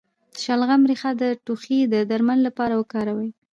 [0.33, 3.29] د شلغم ریښه د ټوخي د درملنې لپاره وکاروئ